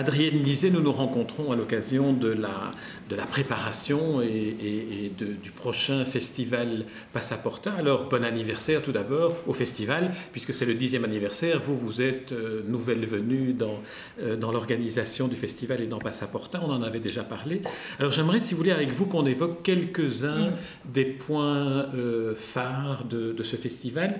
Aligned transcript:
Adrienne 0.00 0.40
disait, 0.42 0.70
nous 0.70 0.80
nous 0.80 0.94
rencontrons 0.94 1.52
à 1.52 1.56
l'occasion 1.56 2.14
de 2.14 2.28
la, 2.28 2.70
de 3.10 3.16
la 3.16 3.26
préparation 3.26 4.22
et, 4.22 5.12
du 5.18 5.50
prochain 5.50 6.06
festival 6.06 6.86
Passaporta. 7.12 7.74
Alors, 7.74 8.08
bon 8.08 8.24
anniversaire 8.24 8.82
tout 8.82 8.92
d'abord 8.92 9.36
au 9.46 9.52
festival, 9.52 10.10
puisque 10.32 10.54
c'est 10.54 10.64
le 10.64 10.72
dixième 10.72 11.04
anniversaire. 11.04 11.60
Vous, 11.60 11.76
vous 11.76 12.00
êtes 12.00 12.32
euh, 12.32 12.62
nouvelle 12.66 13.04
venue 13.04 13.52
dans, 13.52 13.78
euh, 14.22 14.36
dans 14.36 14.52
l'organisation 14.52 15.28
du 15.28 15.36
festival 15.36 15.82
et 15.82 15.86
dans 15.86 15.98
Passaporta. 15.98 16.62
On 16.64 16.70
en 16.70 16.82
avait 16.82 17.00
déjà 17.00 17.22
parlé. 17.22 17.60
Alors, 17.98 18.10
j'aimerais, 18.10 18.40
si 18.40 18.54
vous 18.54 18.58
voulez, 18.58 18.72
avec 18.72 18.88
vous, 18.88 19.04
qu'on 19.04 19.26
évoque 19.26 19.62
quelques-uns 19.62 20.46
mm. 20.46 20.54
des 20.94 21.04
points 21.04 21.90
euh, 21.94 22.34
phares 22.34 23.04
de, 23.04 23.32
de, 23.32 23.42
ce 23.42 23.56
festival 23.56 24.18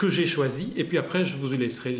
que 0.00 0.08
j'ai 0.08 0.26
choisi, 0.26 0.72
et 0.76 0.84
puis 0.84 0.96
après 0.96 1.26
je 1.26 1.36
vous 1.36 1.52
laisserai 1.52 1.94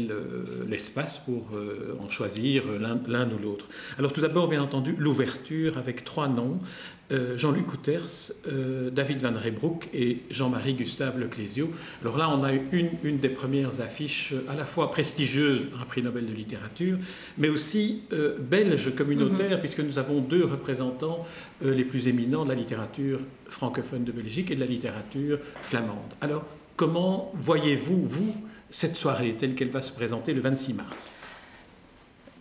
l'espace 0.66 1.18
pour 1.18 1.50
euh, 1.54 1.98
en 2.00 2.08
choisir 2.08 2.62
l'un 2.80 3.30
ou 3.30 3.38
l'autre. 3.38 3.68
Alors 3.98 4.14
tout 4.14 4.22
d'abord, 4.22 4.48
bien 4.48 4.62
entendu, 4.62 4.94
l'ouverture 4.96 5.76
avec 5.76 6.02
trois 6.02 6.26
noms, 6.26 6.58
euh, 7.10 7.36
Jean-Luc 7.38 7.66
Couters, 7.66 8.32
euh, 8.48 8.90
David 8.90 9.18
Van 9.18 9.32
Reybrouck 9.34 9.88
et 9.92 10.22
Jean-Marie 10.30 10.74
Gustave 10.74 11.18
Leclésio. 11.18 11.70
Alors 12.02 12.16
là, 12.16 12.30
on 12.30 12.42
a 12.44 12.54
eu 12.54 12.62
une, 12.72 12.90
une, 13.02 13.18
des 13.18 13.28
premières 13.28 13.80
affiches 13.80 14.34
à 14.48 14.54
la 14.54 14.64
fois 14.64 14.90
prestigieuses, 14.90 15.64
un 15.80 15.84
prix 15.84 16.02
Nobel 16.02 16.26
de 16.26 16.32
littérature, 16.32 16.98
mais 17.38 17.48
aussi 17.48 18.02
belge 18.38 18.94
communautaire, 18.94 19.56
mhm. 19.56 19.60
puisque 19.60 19.80
nous 19.80 19.98
avons 19.98 20.20
deux 20.20 20.44
représentants 20.44 21.26
les 21.62 21.84
plus 21.84 22.08
éminents 22.08 22.44
de 22.44 22.50
la 22.50 22.54
littérature 22.54 23.20
francophone 23.46 24.04
de 24.04 24.12
Belgique 24.12 24.50
et 24.50 24.54
de 24.54 24.60
la 24.60 24.66
littérature 24.66 25.38
flamande. 25.60 26.12
Alors, 26.20 26.44
Comment 26.80 27.30
voyez-vous, 27.34 28.02
vous, 28.02 28.34
cette 28.70 28.96
soirée 28.96 29.34
telle 29.38 29.54
qu'elle 29.54 29.68
va 29.68 29.82
se 29.82 29.92
présenter 29.92 30.32
le 30.32 30.40
26 30.40 30.72
mars? 30.72 31.12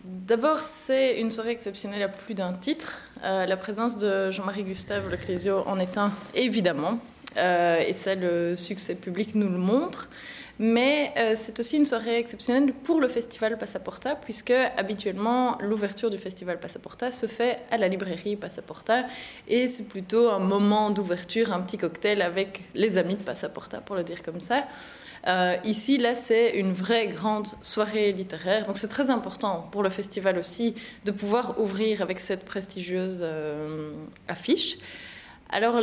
D'abord, 0.04 0.60
c'est 0.60 1.20
une 1.20 1.30
soirée 1.30 1.50
exceptionnelle 1.50 2.02
à 2.02 2.08
plus 2.08 2.32
d'un 2.32 2.54
titre. 2.54 2.98
Euh, 3.22 3.44
la 3.44 3.56
présence 3.58 3.98
de 3.98 4.30
Jean-Marie 4.30 4.64
Gustave 4.64 5.10
Leclésio 5.10 5.62
en 5.66 5.78
est 5.78 5.98
un, 5.98 6.10
évidemment. 6.34 6.98
Euh, 7.36 7.80
et 7.86 7.92
ça, 7.92 8.14
le 8.14 8.56
succès 8.56 8.94
public 8.94 9.34
nous 9.34 9.50
le 9.50 9.58
montre. 9.58 10.08
Mais 10.62 11.14
euh, 11.16 11.32
c'est 11.36 11.58
aussi 11.58 11.78
une 11.78 11.86
soirée 11.86 12.18
exceptionnelle 12.18 12.74
pour 12.74 13.00
le 13.00 13.08
festival 13.08 13.56
Passaporta, 13.56 14.14
puisque 14.14 14.52
habituellement 14.76 15.56
l'ouverture 15.62 16.10
du 16.10 16.18
festival 16.18 16.60
Passaporta 16.60 17.10
se 17.12 17.24
fait 17.24 17.60
à 17.70 17.78
la 17.78 17.88
librairie 17.88 18.36
Passaporta, 18.36 19.06
et 19.48 19.68
c'est 19.70 19.88
plutôt 19.88 20.28
un 20.28 20.38
moment 20.38 20.90
d'ouverture, 20.90 21.54
un 21.54 21.62
petit 21.62 21.78
cocktail 21.78 22.20
avec 22.20 22.64
les 22.74 22.98
amis 22.98 23.14
de 23.14 23.22
Passaporta, 23.22 23.80
pour 23.80 23.96
le 23.96 24.02
dire 24.02 24.22
comme 24.22 24.40
ça. 24.40 24.66
Euh, 25.28 25.56
ici, 25.64 25.96
là, 25.96 26.14
c'est 26.14 26.50
une 26.50 26.74
vraie 26.74 27.08
grande 27.08 27.48
soirée 27.62 28.12
littéraire, 28.12 28.66
donc 28.66 28.76
c'est 28.76 28.88
très 28.88 29.08
important 29.08 29.66
pour 29.72 29.82
le 29.82 29.88
festival 29.88 30.36
aussi 30.36 30.74
de 31.06 31.10
pouvoir 31.10 31.58
ouvrir 31.58 32.02
avec 32.02 32.20
cette 32.20 32.44
prestigieuse 32.44 33.20
euh, 33.22 33.92
affiche. 34.28 34.76
Alors, 35.48 35.80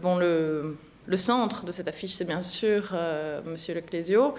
bon, 0.00 0.16
le 0.16 0.74
le 1.08 1.16
centre 1.16 1.64
de 1.64 1.72
cette 1.72 1.88
affiche, 1.88 2.12
c'est 2.12 2.26
bien 2.26 2.42
sûr 2.42 2.90
euh, 2.92 3.40
Monsieur 3.46 3.74
Leclésio. 3.74 4.34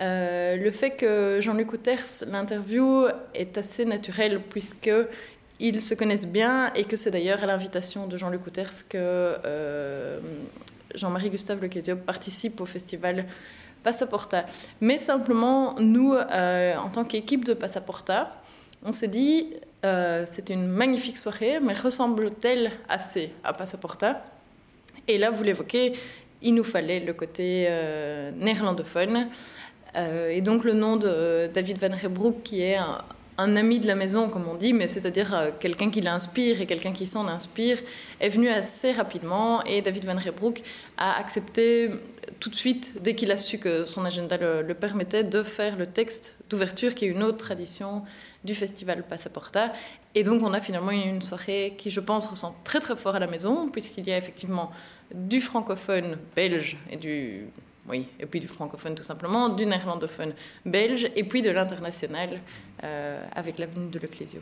Euh, 0.00 0.56
le 0.56 0.70
fait 0.70 0.90
que 0.90 1.38
Jean-Luc 1.40 1.72
Outers 1.72 2.24
l'interview 2.30 3.06
est 3.34 3.56
assez 3.56 3.86
naturel 3.86 4.42
puisque 4.42 4.90
ils 5.58 5.80
se 5.80 5.94
connaissent 5.94 6.28
bien 6.28 6.72
et 6.74 6.84
que 6.84 6.96
c'est 6.96 7.10
d'ailleurs 7.10 7.42
à 7.42 7.46
l'invitation 7.46 8.06
de 8.06 8.16
Jean-Luc 8.18 8.46
Outers 8.46 8.86
que 8.90 8.98
euh, 8.98 10.20
Jean-Marie 10.94 11.30
Gustave 11.30 11.62
Leclésio 11.62 11.96
participe 11.96 12.60
au 12.60 12.66
festival 12.66 13.24
Passaporta. 13.82 14.44
Mais 14.82 14.98
simplement, 14.98 15.74
nous, 15.80 16.14
en 16.14 16.88
tant 16.90 17.04
qu'équipe 17.04 17.44
de 17.44 17.54
Passaporta, 17.54 18.32
on 18.84 18.92
s'est 18.92 19.08
dit, 19.08 19.48
c'est 19.82 20.50
une 20.50 20.68
magnifique 20.68 21.18
soirée, 21.18 21.58
mais 21.60 21.72
ressemble-t-elle 21.72 22.70
assez 22.88 23.32
à 23.42 23.52
Passaporta? 23.52 24.22
Et 25.08 25.18
là, 25.18 25.30
vous 25.30 25.42
l'évoquez, 25.42 25.92
il 26.42 26.54
nous 26.54 26.64
fallait 26.64 27.00
le 27.00 27.12
côté 27.12 27.66
euh, 27.68 28.30
néerlandophone. 28.32 29.28
Euh, 29.96 30.30
et 30.30 30.40
donc 30.40 30.64
le 30.64 30.72
nom 30.72 30.96
de 30.96 31.50
David 31.52 31.78
Van 31.78 31.94
Rebroek, 31.94 32.42
qui 32.42 32.62
est 32.62 32.76
un, 32.76 32.98
ami 33.56 33.80
de 33.80 33.86
la 33.86 33.94
maison, 33.94 34.28
comme 34.28 34.46
on 34.48 34.54
dit, 34.54 34.72
mais 34.72 34.88
c'est-à-dire 34.88 35.34
euh, 35.34 35.50
quelqu'un 35.58 35.90
qui 35.90 36.00
l'inspire 36.00 36.60
et 36.60 36.66
quelqu'un 36.66 36.92
qui 36.92 37.06
s'en 37.06 37.26
inspire, 37.28 37.78
est 38.20 38.28
venu 38.28 38.48
assez 38.48 38.92
rapidement. 38.92 39.62
Et 39.64 39.82
David 39.82 40.06
Van 40.06 40.18
Rebroek 40.18 40.62
a 40.96 41.18
accepté 41.18 41.90
tout 42.40 42.50
de 42.50 42.54
suite, 42.54 43.02
dès 43.02 43.14
qu'il 43.14 43.30
a 43.30 43.36
su 43.36 43.58
que 43.58 43.84
son 43.84 44.04
agenda 44.04 44.36
le, 44.36 44.74
permettait, 44.74 45.24
de 45.24 45.42
faire 45.42 45.76
le 45.76 45.86
texte 45.86 46.38
d'ouverture, 46.50 46.94
qui 46.94 47.04
est 47.04 47.08
une 47.08 47.22
autre 47.22 47.38
tradition 47.38 48.02
du 48.44 48.54
festival 48.54 49.04
Passaporta. 49.04 49.72
Et 50.14 50.22
donc, 50.22 50.42
on 50.42 50.52
a 50.52 50.60
finalement 50.60 50.90
une 50.90 51.22
soirée 51.22 51.74
qui, 51.78 51.90
je 51.90 52.00
pense, 52.00 52.26
ressent 52.26 52.54
très 52.64 52.80
très 52.80 52.96
fort 52.96 53.14
à 53.14 53.18
la 53.18 53.26
maison, 53.26 53.68
puisqu'il 53.68 54.06
y 54.08 54.12
a 54.12 54.18
effectivement 54.18 54.70
du 55.14 55.40
francophone 55.40 56.18
belge 56.34 56.76
et 56.90 56.96
du. 56.96 57.46
Oui, 57.88 58.06
et 58.20 58.26
puis 58.26 58.38
du 58.38 58.48
francophone 58.48 58.94
tout 58.94 59.02
simplement, 59.02 59.48
du 59.48 59.66
néerlandophone 59.66 60.34
belge, 60.64 61.10
et 61.16 61.24
puis 61.24 61.42
de 61.42 61.50
l'international 61.50 62.40
euh, 62.84 63.26
avec 63.34 63.58
l'avenue 63.58 63.90
de 63.90 63.98
l'Ecclésio. 63.98 64.40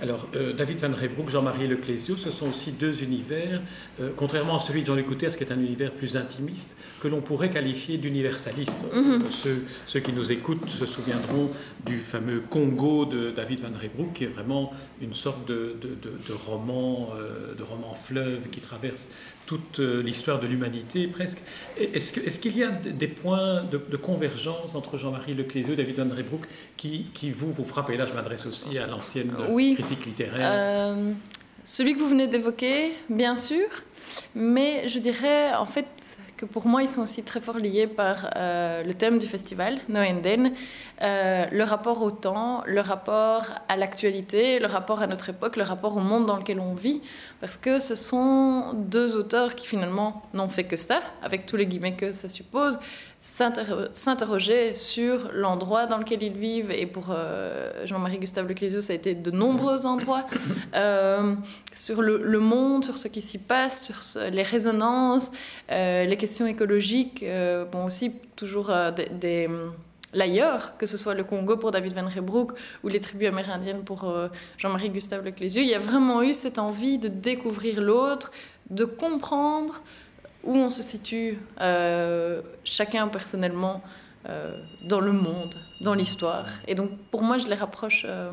Alors, 0.00 0.28
euh, 0.34 0.52
David 0.52 0.78
Van 0.78 0.92
Reybrouck, 0.92 1.30
Jean-Marie 1.30 1.68
Leclésio, 1.68 2.16
ce 2.16 2.30
sont 2.30 2.48
aussi 2.48 2.72
deux 2.72 3.02
univers, 3.02 3.62
euh, 4.00 4.10
contrairement 4.14 4.56
à 4.56 4.58
celui 4.58 4.82
de 4.82 4.86
Jean-Luc 4.86 5.06
Couters, 5.06 5.36
qui 5.36 5.44
est 5.44 5.52
un 5.52 5.60
univers 5.60 5.92
plus 5.92 6.16
intimiste, 6.16 6.76
que 7.00 7.08
l'on 7.08 7.20
pourrait 7.20 7.50
qualifier 7.50 7.98
d'universaliste. 7.98 8.84
Mhm. 8.92 9.22
ceux, 9.30 9.62
ceux, 9.86 10.00
qui 10.00 10.12
nous 10.12 10.32
écoutent 10.32 10.68
se 10.68 10.86
souviendront 10.86 11.50
du 11.84 11.96
fameux 11.96 12.40
Congo 12.40 13.04
de 13.06 13.30
David 13.30 13.60
Van 13.60 13.78
Reybrouck, 13.78 14.14
qui 14.14 14.24
est 14.24 14.28
vraiment 14.28 14.72
une 15.00 15.14
sorte 15.14 15.46
de, 15.48 15.76
de, 15.80 15.88
de, 15.88 16.32
roman, 16.46 17.10
euh, 17.18 17.54
de 17.54 17.62
roman 17.62 17.94
fleuve 17.94 18.48
qui 18.50 18.60
traverse 18.60 19.08
toute 19.46 19.78
l'histoire 19.78 20.40
de 20.40 20.48
l'humanité 20.48 21.06
presque. 21.06 21.38
Est-ce 21.78 22.40
qu'il 22.40 22.58
y 22.58 22.64
a 22.64 22.70
des 22.72 23.06
points 23.06 23.62
de, 23.62 23.96
convergence 23.96 24.74
entre 24.74 24.96
Jean-Marie 24.96 25.34
Leclésio 25.34 25.72
et 25.72 25.76
David 25.76 26.00
Van 26.00 26.14
Reybrouck 26.14 26.46
qui, 26.76 27.04
qui 27.14 27.30
vous, 27.30 27.52
vous 27.52 27.64
frappent? 27.64 27.90
Et 27.90 27.96
là, 27.96 28.06
je 28.06 28.14
m'adresse 28.14 28.46
aussi 28.46 28.76
à 28.76 28.88
l'ancienne 28.88 29.30
critique 29.74 30.06
littéraire. 30.06 30.40
Euh, 30.42 31.12
celui 31.64 31.94
que 31.94 31.98
vous 31.98 32.08
venez 32.08 32.26
d'évoquer, 32.26 32.92
bien 33.08 33.36
sûr, 33.36 33.66
mais 34.34 34.86
je 34.88 34.98
dirais 34.98 35.54
en 35.54 35.66
fait 35.66 36.18
que 36.36 36.44
pour 36.44 36.66
moi, 36.66 36.82
ils 36.82 36.88
sont 36.88 37.02
aussi 37.02 37.22
très 37.22 37.40
fort 37.40 37.58
liés 37.58 37.86
par 37.86 38.30
euh, 38.36 38.82
le 38.84 38.94
thème 38.94 39.18
du 39.18 39.26
festival, 39.26 39.78
Noenden, 39.88 40.52
euh, 41.02 41.46
le 41.50 41.64
rapport 41.64 42.02
au 42.02 42.10
temps, 42.10 42.62
le 42.66 42.80
rapport 42.80 43.44
à 43.68 43.76
l'actualité, 43.76 44.58
le 44.58 44.66
rapport 44.66 45.02
à 45.02 45.06
notre 45.06 45.30
époque, 45.30 45.56
le 45.56 45.62
rapport 45.62 45.96
au 45.96 46.00
monde 46.00 46.26
dans 46.26 46.36
lequel 46.36 46.60
on 46.60 46.74
vit, 46.74 47.00
parce 47.40 47.56
que 47.56 47.78
ce 47.78 47.94
sont 47.94 48.72
deux 48.74 49.16
auteurs 49.16 49.54
qui 49.54 49.66
finalement 49.66 50.22
n'ont 50.34 50.48
fait 50.48 50.64
que 50.64 50.76
ça, 50.76 51.00
avec 51.22 51.46
tous 51.46 51.56
les 51.56 51.66
guillemets 51.66 51.96
que 51.96 52.12
ça 52.12 52.28
suppose, 52.28 52.78
s'interroger 53.20 54.72
sur 54.72 55.30
l'endroit 55.32 55.86
dans 55.86 55.98
lequel 55.98 56.22
ils 56.22 56.32
vivent. 56.32 56.70
Et 56.70 56.86
pour 56.86 57.06
euh, 57.10 57.84
Jean-Marie 57.84 58.18
Gustave 58.18 58.46
Leclésio, 58.46 58.80
ça 58.80 58.92
a 58.92 58.96
été 58.96 59.14
de 59.14 59.30
nombreux 59.30 59.86
endroits. 59.86 60.26
Euh, 60.74 61.34
sur 61.72 62.02
le, 62.02 62.38
monde, 62.38 62.84
sur 62.84 62.98
ce 62.98 63.08
qui 63.08 63.22
s'y 63.22 63.38
passe, 63.38 63.86
sur 63.86 64.22
les 64.30 64.42
résonances, 64.42 65.32
euh, 65.70 66.04
les 66.04 66.16
questions 66.16 66.46
écologiques. 66.46 67.24
bon, 67.72 67.86
aussi, 67.86 68.12
toujours 68.34 68.70
des, 69.18 69.48
l'ailleurs, 70.12 70.76
que 70.76 70.84
ce 70.84 70.98
soit 70.98 71.14
le 71.14 71.24
Congo 71.24 71.56
pour 71.56 71.70
David 71.70 71.94
Van 71.94 72.08
Rebroek 72.08 72.52
ou 72.82 72.88
les 72.88 73.00
tribus 73.00 73.28
amérindiennes 73.28 73.84
pour 73.84 74.12
Jean-Marie 74.58 74.90
Gustave 74.90 75.24
Leclésio, 75.24 75.62
il 75.62 75.68
y 75.68 75.74
a 75.74 75.78
vraiment 75.78 76.22
eu 76.22 76.34
cette 76.34 76.58
envie 76.58 76.98
de 76.98 77.08
découvrir 77.08 77.80
l'autre, 77.80 78.30
de 78.68 78.84
comprendre 78.84 79.82
où 80.44 80.54
on 80.54 80.70
se 80.70 80.82
situe 80.82 81.38
euh, 81.60 82.40
chacun 82.64 83.08
personnellement 83.08 83.82
euh, 84.28 84.56
dans 84.84 85.00
le 85.00 85.12
monde, 85.12 85.54
dans 85.80 85.94
l'histoire. 85.94 86.46
Et 86.66 86.74
donc 86.74 86.90
pour 87.10 87.22
moi, 87.22 87.38
je 87.38 87.46
les 87.46 87.54
rapproche 87.54 88.04
euh, 88.08 88.30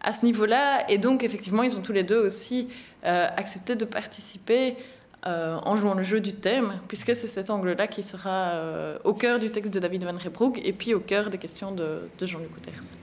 à 0.00 0.12
ce 0.12 0.24
niveau-là. 0.24 0.90
Et 0.90 0.98
donc 0.98 1.22
effectivement, 1.24 1.62
ils 1.62 1.76
ont 1.76 1.82
tous 1.82 1.92
les 1.92 2.04
deux 2.04 2.24
aussi 2.24 2.68
accepté 3.02 3.76
de 3.76 3.84
participer 3.84 4.76
en 5.24 5.76
jouant 5.76 5.94
le 5.94 6.02
jeu 6.02 6.20
du 6.20 6.32
thème, 6.32 6.80
puisque 6.88 7.14
c'est 7.14 7.28
cet 7.28 7.48
angle-là 7.48 7.86
qui 7.86 8.02
sera 8.02 8.54
au 9.04 9.14
cœur 9.14 9.38
du 9.38 9.50
texte 9.50 9.72
de 9.72 9.78
David 9.78 10.04
Van 10.04 10.18
Rebroek 10.18 10.58
et 10.64 10.72
puis 10.72 10.94
au 10.94 11.00
cœur 11.00 11.30
des 11.30 11.38
questions 11.38 11.70
de, 11.70 12.00
de 12.18 12.26
Jean-Luc 12.26 12.52
Couters. 12.52 12.96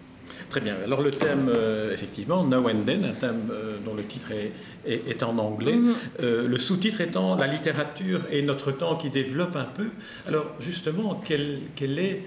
Très 0.49 0.61
bien. 0.61 0.75
Alors 0.83 1.01
le 1.01 1.11
thème, 1.11 1.49
euh, 1.53 1.93
effectivement, 1.93 2.43
Now 2.43 2.69
and 2.69 2.83
Then, 2.85 3.05
un 3.05 3.13
thème 3.13 3.49
euh, 3.51 3.77
dont 3.83 3.93
le 3.93 4.03
titre 4.03 4.31
est, 4.31 4.51
est, 4.85 5.23
en 5.23 5.37
anglais. 5.37 5.75
Mhm. 5.75 5.93
Euh, 6.21 6.47
le 6.47 6.57
sous-titre 6.57 7.01
étant 7.01 7.35
La 7.35 7.47
littérature 7.47 8.21
et 8.31 8.41
notre 8.41 8.71
temps 8.71 8.95
qui 8.95 9.09
développe 9.09 9.55
un 9.55 9.65
peu. 9.65 9.87
Alors 10.27 10.45
justement, 10.59 11.15
quelle, 11.15 11.59
quelle 11.75 11.99
est, 11.99 12.23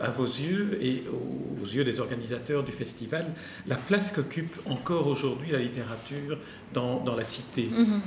à 0.00 0.10
vos 0.10 0.26
yeux 0.26 0.78
et 0.80 1.02
aux, 1.10 1.66
yeux 1.66 1.82
des 1.82 1.98
organisateurs 1.98 2.62
du 2.62 2.72
festival, 2.72 3.26
la 3.66 3.76
place 3.76 4.12
qu'occupe 4.12 4.54
encore 4.66 5.06
aujourd'hui 5.06 5.50
la 5.50 5.58
littérature 5.58 6.38
dans, 6.72 7.00
dans 7.00 7.16
la 7.16 7.24
cité? 7.24 7.68
Mhm. 7.70 8.00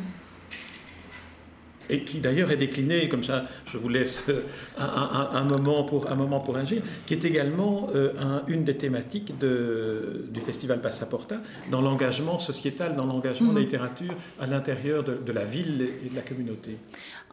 Et 1.89 2.03
qui 2.03 2.19
d'ailleurs 2.19 2.51
est 2.51 2.57
décliné, 2.57 3.09
comme 3.09 3.23
ça 3.23 3.45
je 3.65 3.77
vous 3.77 3.89
laisse 3.89 4.23
euh, 4.29 4.41
un, 4.77 5.43
moment, 5.43 5.83
pour, 5.83 6.11
un 6.11 6.15
moment 6.15 6.39
pour 6.39 6.57
agir, 6.57 6.81
qui 7.05 7.13
est 7.13 7.25
également 7.25 7.89
euh, 7.95 8.39
une 8.47 8.63
des 8.63 8.77
thématiques 8.77 9.37
de, 9.39 10.25
du 10.29 10.41
festival 10.41 10.81
Passaporta, 10.81 11.37
dans 11.71 11.81
l'engagement 11.81 12.37
sociétal, 12.37 12.95
dans 12.95 13.05
l'engagement 13.05 13.49
de 13.49 13.55
la 13.55 13.59
mhm. 13.59 13.65
littérature 13.65 14.15
à 14.39 14.45
l'intérieur 14.45 15.03
de, 15.03 15.31
la 15.31 15.43
ville 15.43 15.89
et 16.05 16.09
de 16.09 16.15
la 16.15 16.21
communauté. 16.21 16.77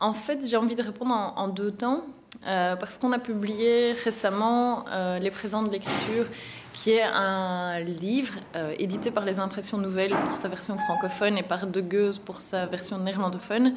En 0.00 0.12
fait, 0.12 0.44
j'ai 0.46 0.56
envie 0.56 0.74
de 0.74 0.82
répondre 0.82 1.12
en, 1.36 1.48
deux 1.48 1.70
temps, 1.70 2.02
euh, 2.46 2.76
parce 2.76 2.98
qu'on 2.98 3.12
a 3.12 3.18
publié 3.18 3.92
récemment 3.92 4.84
Les 5.20 5.30
présents 5.30 5.62
de 5.62 5.70
l'écriture 5.70 6.26
qui 6.72 6.90
est 6.90 7.02
un 7.02 7.80
livre 7.80 8.34
édité 8.78 9.10
par 9.10 9.24
les 9.24 9.38
Impressions 9.38 9.78
Nouvelles 9.78 10.14
pour 10.24 10.36
sa 10.36 10.48
version 10.48 10.76
francophone 10.78 11.36
et 11.36 11.42
par 11.42 11.66
De 11.66 11.82
Geus 11.82 12.18
pour 12.18 12.40
sa 12.40 12.66
version 12.66 12.98
néerlandophone, 12.98 13.74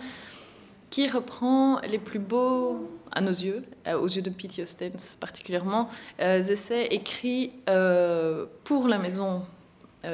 qui 0.95 1.09
reprend 1.09 1.81
les 1.81 1.99
plus 1.99 2.19
beaux, 2.19 2.89
à 3.11 3.19
nos 3.19 3.29
yeux, 3.29 3.65
euh, 3.85 3.99
aux 3.99 4.07
yeux 4.07 4.21
de 4.21 4.29
Pete 4.29 4.61
Ostens 4.63 5.17
particulièrement, 5.19 5.89
euh, 6.21 6.39
essais 6.39 6.85
écrits 6.85 7.51
euh, 7.67 8.45
pour 8.63 8.87
la 8.87 8.97
Maison 8.97 9.43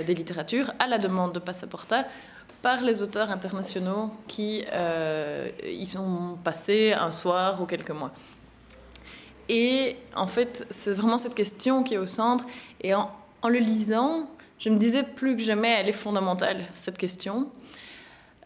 des 0.08 0.16
littératures 0.16 0.74
à 0.80 0.88
la 0.88 0.98
demande 0.98 1.34
de 1.34 1.40
Passaporta 1.40 2.08
par 2.64 2.82
les 2.82 3.04
auteurs 3.04 3.30
internationaux 3.30 4.10
qui 4.28 4.64
y 5.68 5.86
sont 5.86 6.38
passés 6.44 6.94
un 6.94 7.12
soir 7.12 7.62
ou 7.62 7.68
quelques 7.68 7.92
mois. 7.92 8.12
Et 9.50 9.98
en 10.16 10.28
fait, 10.28 10.66
c'est 10.72 10.94
vraiment 10.94 11.20
cette 11.20 11.36
question 11.36 11.84
qui 11.84 11.94
est 11.94 12.00
au 12.00 12.08
centre. 12.08 12.46
Et 12.82 12.96
en, 12.96 13.12
en, 13.44 13.50
le 13.50 13.60
lisant, 13.60 14.28
je 14.58 14.70
me 14.70 14.78
disais 14.78 15.04
plus 15.04 15.36
que 15.36 15.44
jamais, 15.44 15.76
elle 15.80 15.90
est 15.90 16.02
fondamentale, 16.08 16.66
cette 16.72 16.98
question. 16.98 17.52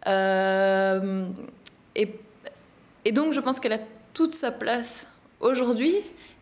et 0.08 2.10
et 3.06 3.12
donc, 3.12 3.34
je 3.34 3.40
pense 3.40 3.60
qu'elle 3.60 3.74
a 3.74 3.80
toute 4.14 4.34
sa 4.34 4.52
place 4.52 5.08
aujourd'hui 5.40 5.94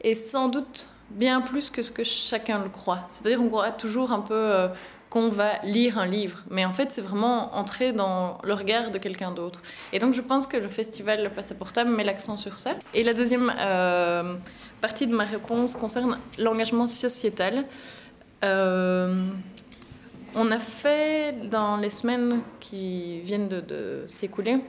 et 0.01 0.13
sans 0.13 0.48
doute 0.48 0.88
bien 1.10 1.42
plus 1.42 1.69
que 1.69 1.81
ce 1.81 1.92
que 1.92 2.04
chacun 2.04 2.63
le 2.63 2.69
croit. 2.69 3.06
C'est-à-dire 3.10 3.39
qu'on 3.39 3.50
croit 3.50 3.71
toujours 3.71 4.13
un 4.13 4.21
peu 4.21 4.33
euh, 4.33 4.69
qu'on 5.10 5.30
va 5.30 5.60
lire 5.63 5.98
un 6.00 6.06
livre, 6.06 6.44
mais 6.50 6.65
en 6.65 6.74
fait, 6.74 6.92
c'est 6.92 7.01
vraiment 7.01 7.54
entrer 7.56 7.92
dans 7.92 8.39
le 8.44 8.54
regard 8.54 8.92
de 8.92 8.98
quelqu'un 8.98 9.31
d'autre. 9.31 9.62
Et 9.92 10.00
donc, 10.00 10.13
je 10.13 10.21
pense 10.21 10.48
que 10.48 10.57
le 10.57 10.69
festival 10.69 11.21
Le 11.21 11.30
Passaportable 11.30 11.92
met 11.92 12.04
l'accent 12.04 12.38
sur 12.38 12.57
ça. 12.57 12.71
Et 12.94 13.04
la 13.04 13.13
deuxième 13.13 13.54
euh, 13.60 14.36
partie 14.81 15.06
de 15.06 15.13
ma 15.13 15.25
réponse 15.25 15.75
concerne 15.75 16.18
l'engagement 16.39 16.88
sociétal. 16.88 17.65
Euh, 18.44 19.27
on 20.33 20.50
a 20.50 20.60
fait 20.60 21.48
dans 21.50 21.77
les 21.77 21.89
semaines 21.92 22.42
qui 22.60 23.19
viennent 23.19 23.50
de 23.50 24.04
s'écouler 24.07 24.63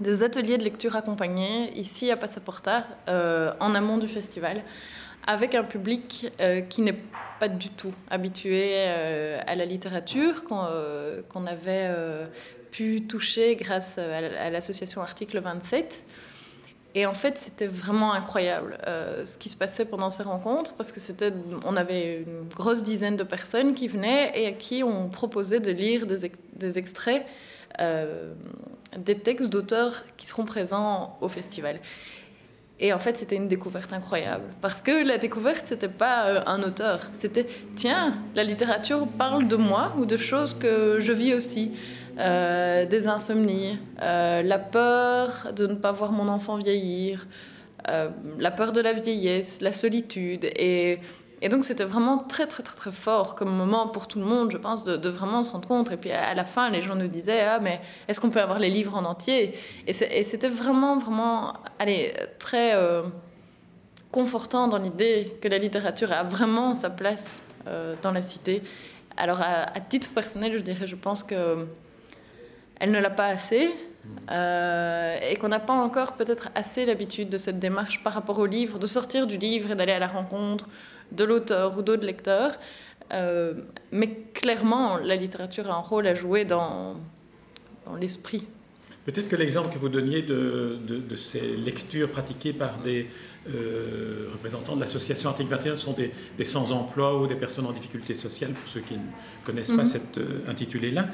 des 0.00 0.22
ateliers 0.22 0.58
de 0.58 0.64
lecture 0.64 0.96
accompagnés 0.96 1.72
ici 1.78 2.10
à 2.10 2.16
Passaporta, 2.16 2.86
euh, 3.08 3.52
en 3.60 3.74
amont 3.74 3.98
du 3.98 4.08
festival, 4.08 4.62
avec 5.26 5.54
un 5.54 5.64
public 5.64 6.32
euh, 6.40 6.60
qui 6.60 6.82
n'est 6.82 6.98
pas 7.40 7.48
du 7.48 7.70
tout 7.70 7.92
habitué 8.10 8.70
euh, 8.74 9.38
à 9.46 9.54
la 9.54 9.64
littérature, 9.64 10.44
qu'on 10.44 11.46
avait 11.46 11.90
pu 12.70 13.02
toucher 13.06 13.56
grâce 13.56 13.98
à 13.98 14.50
l'association 14.50 15.00
Article 15.02 15.40
27. 15.40 16.04
Et 16.96 17.06
en 17.06 17.12
fait, 17.12 17.36
c'était 17.36 17.68
vraiment 17.68 18.12
incroyable 18.14 18.78
ce 19.24 19.36
qui 19.36 19.50
se 19.50 19.56
passait 19.56 19.84
pendant 19.84 20.10
ces 20.10 20.22
rencontres, 20.22 20.74
parce 20.76 20.92
que 20.92 20.98
c'était, 20.98 21.30
on 21.64 21.76
avait 21.76 22.24
une 22.26 22.48
grosse 22.48 22.82
dizaine 22.82 23.16
de 23.16 23.22
personnes 23.22 23.74
qui 23.74 23.86
venaient 23.86 24.32
et 24.34 24.46
à 24.46 24.52
qui 24.52 24.82
on 24.82 25.10
proposait 25.10 25.60
de 25.60 25.70
lire 25.70 26.06
des, 26.06 26.32
des 26.54 26.78
extraits 26.78 27.24
euh, 27.80 28.32
des 28.98 29.16
textes 29.16 29.50
d'auteurs 29.50 30.04
qui 30.16 30.26
seront 30.26 30.44
présents 30.44 31.18
au 31.20 31.28
festival. 31.28 31.78
Et 32.78 32.92
en 32.92 32.98
fait, 32.98 33.16
c'était 33.18 33.36
une 33.36 33.48
découverte 33.48 33.92
incroyable. 33.92 34.44
Parce 34.62 34.80
que 34.80 35.06
la 35.06 35.18
découverte, 35.18 35.66
c'était 35.66 35.88
pas 35.88 36.28
euh, 36.28 36.40
un 36.46 36.62
auteur. 36.62 37.00
C'était, 37.12 37.46
tiens, 37.74 38.16
la 38.34 38.44
littérature 38.44 39.06
parle 39.06 39.48
de 39.48 39.56
moi 39.56 39.94
ou 39.98 40.06
de 40.06 40.16
choses 40.16 40.54
que 40.54 40.98
je 41.00 41.12
vis 41.12 41.34
aussi. 41.34 41.72
Euh, 42.18 42.86
des 42.86 43.08
insomnies, 43.08 43.78
la 44.00 44.58
peur 44.58 45.52
de 45.54 45.66
ne 45.66 45.74
pas 45.74 45.92
voir 45.92 46.12
mon 46.12 46.28
enfant 46.28 46.56
vieillir, 46.56 47.26
la 47.86 48.50
peur 48.50 48.72
de 48.72 48.80
la 48.80 48.92
vieillesse, 48.92 49.60
la 49.60 49.72
solitude. 49.72 50.44
Et 50.58 50.98
et 51.42 51.48
donc 51.50 51.64
c'était 51.64 51.84
vraiment 51.84 52.16
très 52.16 52.46
très 52.46 52.62
très 52.62 52.74
très 52.74 52.90
fort 52.90 53.34
comme 53.34 53.54
moment 53.54 53.88
pour 53.88 54.08
tout 54.08 54.18
le 54.18 54.24
monde, 54.24 54.50
je 54.50 54.56
pense, 54.56 54.84
de, 54.84 55.08
vraiment 55.08 55.42
se 55.42 55.50
rendre 55.50 55.68
compte. 55.68 55.92
Et 55.92 55.96
puis 55.96 56.10
à 56.10 56.34
la 56.34 56.44
fin, 56.44 56.70
les 56.70 56.80
gens 56.80 56.94
nous 56.94 57.08
disaient 57.08 57.42
ah 57.42 57.58
mais 57.60 57.80
est-ce 58.08 58.20
qu'on 58.20 58.30
peut 58.30 58.40
avoir 58.40 58.58
les 58.58 58.70
livres 58.70 58.96
en 58.96 59.04
entier? 59.04 59.52
Et 59.86 59.92
c'était 59.92 60.48
vraiment 60.48 60.96
vraiment 60.96 61.52
allez 61.78 62.12
très 62.38 62.74
euh, 62.74 63.02
confortant 64.10 64.68
dans 64.68 64.78
l'idée 64.78 65.36
que 65.42 65.48
la 65.48 65.58
littérature 65.58 66.10
a 66.10 66.22
vraiment 66.22 66.74
sa 66.74 66.88
place 66.88 67.42
euh, 67.66 67.94
dans 68.00 68.12
la 68.12 68.22
cité. 68.22 68.62
Alors 69.18 69.40
à, 69.42 69.66
titre 69.80 70.10
personnel, 70.12 70.54
je 70.54 70.62
dirais, 70.62 70.86
je 70.86 70.96
pense 70.96 71.22
que 71.22 71.68
elle 72.80 72.90
ne 72.90 73.00
l'a 73.00 73.10
pas 73.10 73.26
assez. 73.26 73.74
Euh, 74.30 75.16
et 75.30 75.36
qu'on 75.36 75.48
n'a 75.48 75.58
pas 75.58 75.72
encore 75.72 76.12
peut-être 76.12 76.48
assez 76.54 76.84
l'habitude 76.86 77.28
de 77.28 77.38
cette 77.38 77.58
démarche 77.58 78.02
par 78.02 78.12
rapport 78.12 78.38
au 78.38 78.46
livre, 78.46 78.78
de 78.78 78.86
sortir 78.86 79.26
du 79.26 79.36
livre 79.36 79.72
et 79.72 79.74
d'aller 79.74 79.92
à 79.92 79.98
la 79.98 80.06
rencontre, 80.06 80.68
de 81.12 81.24
l'auteur 81.24 81.76
ou 81.78 81.82
d'autres 81.82 82.06
lecteurs. 82.06 82.52
Euh, 83.12 83.54
mais 83.92 84.08
clairement, 84.34 84.96
la 84.96 85.16
littérature 85.16 85.70
a 85.70 85.74
un 85.74 85.80
rôle 85.80 86.06
à 86.06 86.14
jouer 86.14 86.44
dans, 86.44 86.96
dans 87.84 87.94
l'esprit. 87.94 88.46
Peut-être 89.06 89.28
que 89.28 89.36
l'exemple 89.36 89.72
que 89.72 89.78
vous 89.78 89.88
donniez 89.88 90.22
de, 90.22 90.78
de, 90.84 91.16
ces 91.16 91.40
lectures 91.56 92.10
pratiquées 92.10 92.52
par 92.52 92.78
des 92.78 93.06
euh, 93.48 94.26
représentants 94.32 94.74
de 94.74 94.80
l'association 94.80 95.30
Article 95.30 95.48
21 95.48 95.76
sont 95.76 95.92
des, 95.92 96.10
des 96.36 96.44
sans-emploi 96.44 97.20
ou 97.20 97.28
des 97.28 97.36
personnes 97.36 97.66
en 97.66 97.72
difficulté 97.72 98.16
sociale, 98.16 98.50
pour 98.50 98.68
ceux 98.68 98.80
qui 98.80 98.94
ne 98.94 99.00
connaissent 99.44 99.68
pas 99.68 99.84
mhm. 99.84 99.88
cette 99.88 100.18
euh, 100.18 100.40
intitulé-là. 100.48 101.08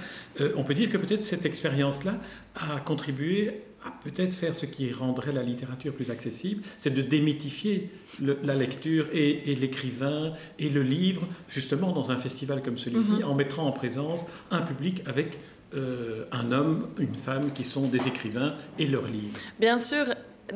on 0.56 0.64
peut 0.64 0.72
dire 0.72 0.90
que 0.90 0.96
peut-être 0.96 1.22
cette 1.22 1.44
expérience-là 1.44 2.18
a 2.56 2.80
contribué 2.80 3.50
à 3.84 3.90
peut-être 4.04 4.34
faire 4.34 4.54
ce 4.54 4.66
qui 4.66 4.92
rendrait 4.92 5.32
la 5.32 5.42
littérature 5.42 5.92
plus 5.92 6.10
accessible, 6.10 6.62
c'est 6.78 6.94
de 6.94 7.02
démythifier 7.02 7.90
la 8.20 8.54
lecture 8.54 9.08
et, 9.12 9.54
l'écrivain 9.54 10.34
et 10.58 10.68
le 10.68 10.82
livre, 10.82 11.26
justement 11.48 11.92
dans 11.92 12.10
un 12.10 12.16
festival 12.16 12.60
comme 12.62 12.78
celui-ci, 12.78 13.14
mhm. 13.14 13.24
en 13.24 13.34
mettant 13.34 13.66
en 13.66 13.72
présence 13.72 14.24
un 14.50 14.62
public 14.62 15.02
avec 15.06 15.38
euh, 15.74 16.24
un 16.32 16.52
homme, 16.52 16.88
une 16.98 17.14
femme 17.14 17.52
qui 17.52 17.64
sont 17.64 17.88
des 17.88 18.06
écrivains 18.06 18.54
et 18.78 18.86
leurs 18.86 19.06
livres. 19.06 19.38
Bien 19.58 19.78
sûr, 19.78 20.04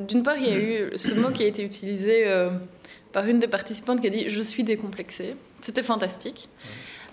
d'une 0.09 0.23
part, 0.23 0.37
il 0.37 0.47
y 0.47 0.53
a 0.53 0.59
eu 0.59 0.91
ce 0.97 1.15
mot 1.15 1.31
qui 1.31 1.43
a 1.43 1.47
été 1.47 1.63
utilisé 1.63 2.29
euh, 2.29 2.51
par 3.13 3.27
une 3.27 3.39
des 3.39 3.49
participantes 3.49 4.01
qui 4.01 4.07
a 4.07 4.11
dit 4.11 4.29
Je 4.29 4.43
suis 4.43 4.63
décomplexée. 4.63 5.37
C'était 5.63 5.83
fantastique. 5.83 6.51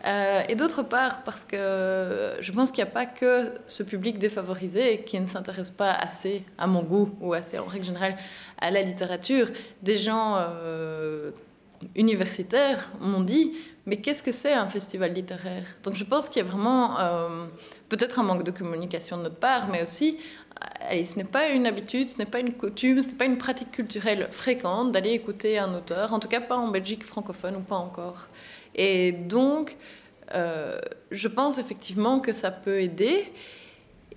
Euh, 0.06 0.42
et 0.50 0.56
d'autre 0.56 0.84
part, 0.84 1.24
parce 1.24 1.46
que 1.46 2.34
je 2.42 2.52
pense 2.52 2.72
qu'il 2.72 2.84
n'y 2.84 2.90
a 2.90 2.92
pas 2.92 3.06
que 3.06 3.54
ce 3.68 3.84
public 3.84 4.20
défavorisé 4.20 5.04
qui 5.06 5.18
ne 5.18 5.28
s'intéresse 5.28 5.70
pas 5.70 5.94
assez, 5.94 6.44
à 6.58 6.68
mon 6.68 6.84
goût, 6.84 7.16
ou 7.22 7.34
assez 7.34 7.58
en 7.58 7.66
règle 7.66 7.86
générale, 7.86 8.18
à 8.60 8.70
la 8.70 8.82
littérature. 8.82 9.48
Des 9.82 9.96
gens 9.96 10.38
universitaires 11.96 12.90
m'ont 13.00 13.22
dit 13.22 13.54
mais 13.86 13.98
qu'est-ce 13.98 14.24
que 14.24 14.32
c'est 14.32 14.54
un 14.54 14.68
festival 14.68 15.12
littéraire? 15.12 15.66
Donc 15.84 15.96
je 15.96 16.06
pense 16.06 16.30
qu'il 16.30 16.42
y 16.42 16.46
a 16.46 16.50
vraiment 16.50 17.00
euh, 17.00 17.48
peut-être 17.90 18.20
un 18.20 18.24
manque 18.24 18.44
de 18.44 18.52
communication 18.52 19.18
de 19.18 19.24
notre 19.24 19.36
part, 19.36 19.68
mais 19.70 19.84
aussi, 19.84 20.18
allez, 20.90 21.06
ce 21.06 21.18
n'est 21.18 21.26
pas 21.26 21.50
une 21.50 21.68
habitude, 21.68 22.08
ce 22.08 22.18
n'est 22.18 22.26
pas 22.26 22.40
une 22.40 22.54
coutume, 22.54 23.02
ce 23.02 23.12
n'est 23.12 23.18
pas 23.18 23.26
une 23.26 23.38
pratique 23.38 23.72
culturelle 23.72 24.30
fréquente 24.32 24.94
d'aller 24.94 25.12
écouter 25.12 25.60
un 25.60 25.74
auteur, 25.74 26.14
en 26.14 26.20
tout 26.20 26.30
cas 26.30 26.40
pas 26.40 26.56
en 26.56 26.70
Belgique 26.70 27.04
francophone 27.04 27.58
ou 27.58 27.60
pas 27.60 27.76
encore. 27.76 28.28
Et 28.76 29.12
donc, 29.12 29.76
euh, 30.34 30.80
je 31.12 31.28
pense 31.28 31.58
effectivement 31.58 32.20
que 32.20 32.32
ça 32.32 32.52
peut 32.52 32.80
aider 32.80 33.32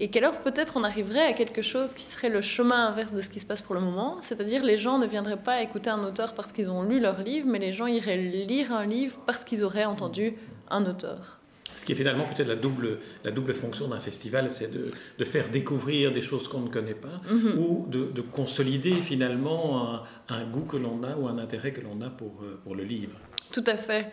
et 0.00 0.09
qu'alors 0.09 0.41
peut-être 0.41 0.76
on 0.76 0.85
arriverait 0.85 1.26
à 1.26 1.33
quelque 1.33 1.62
chose 1.62 1.95
qui 1.95 2.05
serait 2.05 2.29
le 2.29 2.41
chemin 2.41 2.88
inverse 2.88 3.12
de 3.12 3.21
ce 3.21 3.31
qui 3.31 3.41
se 3.41 3.47
passe 3.47 3.62
pour 3.62 3.75
le 3.75 3.81
moment, 3.81 4.19
c'est-à-dire 4.21 4.65
les 4.65 4.76
gens 4.76 4.99
ne 4.99 5.07
viendraient 5.07 5.43
pas 5.43 5.62
écouter 5.62 5.91
un 5.91 6.03
auteur 6.05 6.35
parce 6.35 6.53
qu'ils 6.53 6.71
ont 6.71 6.83
lu 6.83 7.00
leur 7.00 7.21
livre, 7.23 7.47
mais 7.49 7.59
les 7.59 7.73
gens 7.73 7.87
iraient 7.87 8.17
lire 8.17 8.73
un 8.73 8.87
livre 8.87 9.19
parce 9.26 9.45
qu'ils 9.45 9.65
auraient 9.65 9.85
entendu 9.85 10.35
un 10.71 10.85
auteur. 10.87 11.41
Ce 11.75 11.85
qui 11.85 11.93
est 11.93 11.97
finalement 11.97 12.25
peut-être 12.25 12.49
la 12.49 12.57
double, 12.57 13.00
la 13.23 13.31
double 13.31 13.53
fonction 13.53 13.87
d'un 13.88 13.99
festival, 13.99 14.50
c'est 14.50 14.71
de, 14.71 14.91
de, 15.19 15.25
faire 15.25 15.50
découvrir 15.50 16.11
des 16.11 16.23
choses 16.23 16.49
qu'on 16.49 16.61
ne 16.61 16.71
connaît 16.71 16.95
pas 16.95 17.21
mhm. 17.31 17.59
ou 17.59 17.87
de, 17.88 18.07
de, 18.07 18.23
consolider 18.23 18.99
finalement 19.00 19.93
un, 19.93 20.03
un 20.35 20.45
goût 20.47 20.65
que 20.65 20.79
l'on 20.79 21.03
a 21.03 21.15
ou 21.17 21.29
un 21.29 21.37
intérêt 21.37 21.73
que 21.73 21.83
l'on 21.83 22.00
a 22.00 22.09
pour, 22.09 22.43
euh, 22.43 22.59
pour 22.65 22.75
le 22.75 22.85
livre. 22.85 23.19
Tout 23.53 23.65
à 23.67 23.76
fait 23.76 24.11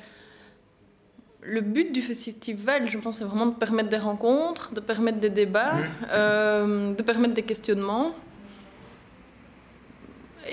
le 1.45 1.61
but 1.61 1.91
du 1.91 2.01
festival, 2.01 2.89
je 2.89 2.97
pense, 2.97 3.17
c'est 3.17 3.23
vraiment 3.23 3.47
de 3.47 3.55
permettre 3.55 3.89
des 3.89 3.97
rencontres, 3.97 4.73
de 4.73 4.79
permettre 4.79 5.19
des 5.19 5.29
débats, 5.29 5.75
euh, 6.11 6.93
de 6.93 7.03
permettre 7.03 7.33
des 7.33 7.43
questionnements. 7.43 8.13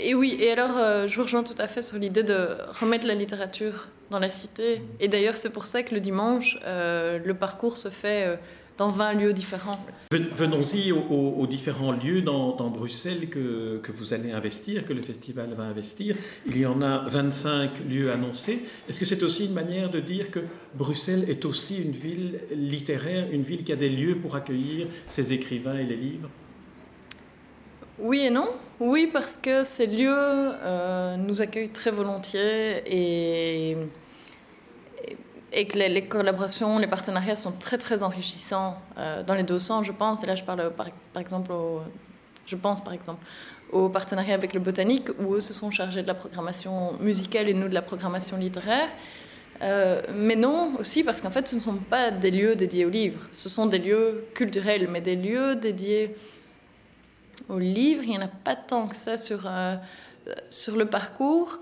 Et 0.02 0.14
oui, 0.14 0.36
et 0.40 0.52
alors 0.52 0.76
euh, 0.76 1.08
je 1.08 1.16
vous 1.16 1.22
rejoins 1.22 1.42
tout 1.42 1.54
à 1.58 1.66
fait 1.66 1.82
sur 1.82 1.98
l'idée 1.98 2.22
de 2.22 2.48
remettre 2.80 3.06
la 3.06 3.14
littérature 3.14 3.88
dans 4.10 4.18
la 4.18 4.30
cité. 4.30 4.82
Et 5.00 5.08
d'ailleurs, 5.08 5.36
c'est 5.36 5.50
pour 5.50 5.66
ça 5.66 5.82
que 5.82 5.94
le 5.94 6.00
dimanche, 6.00 6.58
le 6.64 7.32
parcours 7.32 7.76
se 7.76 7.88
fait 7.88 8.38
dans 8.80 8.88
20 8.88 9.12
lieux 9.12 9.32
différents. 9.34 9.78
Venons-y 10.10 10.90
aux, 10.90 11.46
différents 11.46 11.92
lieux 11.92 12.22
dans, 12.22 12.70
Bruxelles 12.70 13.28
que, 13.28 13.76
que, 13.76 13.92
vous 13.92 14.14
allez 14.14 14.32
investir, 14.32 14.86
que 14.86 14.94
le 14.94 15.02
festival 15.02 15.50
va 15.52 15.64
investir. 15.64 16.16
Il 16.46 16.56
y 16.56 16.64
en 16.64 16.80
a 16.80 17.04
25 17.06 17.72
lieux 17.90 18.10
annoncés. 18.10 18.60
Est-ce 18.88 18.98
que 18.98 19.04
c'est 19.04 19.22
aussi 19.22 19.44
une 19.44 19.52
manière 19.52 19.90
de 19.90 20.00
dire 20.00 20.30
que 20.30 20.40
Bruxelles 20.74 21.26
est 21.28 21.44
aussi 21.44 21.82
une 21.82 21.90
ville 21.90 22.40
littéraire, 22.52 23.28
une 23.30 23.42
ville 23.42 23.64
qui 23.64 23.72
a 23.72 23.76
des 23.76 23.90
lieux 23.90 24.16
pour 24.16 24.34
accueillir 24.34 24.86
ses 25.06 25.34
écrivains 25.34 25.76
et 25.76 25.84
les 25.84 25.96
livres? 25.96 26.30
Oui 27.98 28.22
et 28.22 28.30
non. 28.30 28.48
Oui, 28.80 29.10
parce 29.12 29.36
que 29.36 29.62
ces 29.62 29.88
lieux 29.88 30.08
euh, 30.10 31.18
nous 31.18 31.42
accueillent 31.42 31.68
très 31.68 31.90
volontiers 31.90 32.82
et 32.86 33.76
et 35.52 35.66
que 35.66 35.78
les, 35.78 36.06
collaborations, 36.06 36.78
les 36.78 36.86
partenariats 36.86 37.36
sont 37.36 37.52
très 37.52 37.78
très 37.78 38.02
enrichissants 38.02 38.78
euh, 38.98 39.22
dans 39.22 39.34
les 39.34 39.42
deux 39.42 39.58
sens, 39.58 39.84
je 39.86 39.92
pense. 39.92 40.22
Et 40.22 40.26
là, 40.26 40.34
je 40.34 40.44
parle 40.44 40.72
par, 40.72 40.86
exemple, 41.20 41.52
je 42.46 42.56
pense 42.56 42.82
par 42.82 42.92
exemple 42.92 43.24
au 43.72 43.88
partenariat 43.88 44.34
avec 44.34 44.54
le 44.54 44.60
Botanique, 44.60 45.08
où 45.20 45.34
eux 45.34 45.40
se 45.40 45.52
sont 45.52 45.70
chargés 45.70 46.02
de 46.02 46.06
la 46.06 46.14
programmation 46.14 46.94
musicale 47.00 47.48
et 47.48 47.54
nous 47.54 47.68
de 47.68 47.74
la 47.74 47.82
programmation 47.82 48.36
littéraire. 48.36 48.88
Euh, 49.62 50.00
mais 50.14 50.36
non, 50.36 50.74
aussi 50.78 51.04
parce 51.04 51.20
qu'en 51.20 51.30
fait, 51.30 51.46
ce 51.46 51.54
ne 51.54 51.60
sont 51.60 51.76
pas 51.76 52.10
des 52.10 52.30
lieux 52.30 52.56
dédiés 52.56 52.86
aux 52.86 52.90
livres, 52.90 53.26
ce 53.30 53.48
sont 53.48 53.66
des 53.66 53.78
lieux 53.78 54.24
culturels, 54.34 54.88
mais 54.88 55.00
des 55.00 55.16
lieux 55.16 55.54
dédiés 55.54 56.16
aux 57.48 57.58
livres, 57.58 58.02
il 58.04 58.10
n'y 58.10 58.18
en 58.18 58.22
a 58.22 58.28
pas 58.28 58.56
tant 58.56 58.88
que 58.88 58.96
ça 58.96 59.16
sur, 59.16 59.40
euh, 59.46 59.76
sur 60.48 60.76
le 60.76 60.86
parcours. 60.86 61.58